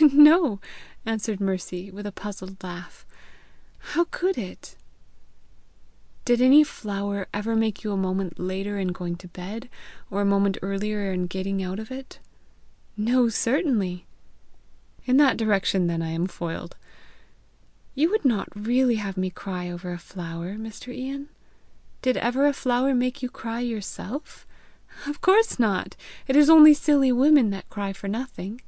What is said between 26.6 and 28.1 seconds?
silly women that cry for